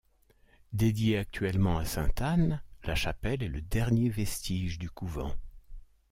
Dédiée 0.73 1.19
actuellement 1.19 1.77
à 1.77 1.85
sainte 1.85 2.23
Anne, 2.23 2.63
la 2.85 2.95
chapelle 2.95 3.43
est 3.43 3.47
le 3.47 3.61
dernier 3.61 4.09
vestige 4.09 4.79
du 4.79 4.89
couvent. 4.89 5.35